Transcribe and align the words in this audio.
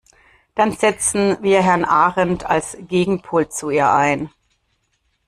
Dann 0.55 0.71
setzen 0.71 1.37
wir 1.43 1.61
Herrn 1.61 1.85
Ahrendt 1.85 2.43
als 2.47 2.75
Gegenpol 2.87 3.49
zu 3.49 3.69
ihr 3.69 3.91
ein. 3.93 4.31